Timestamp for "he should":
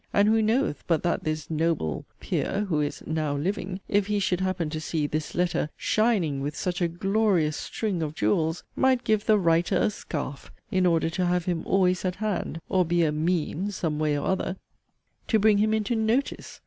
4.07-4.41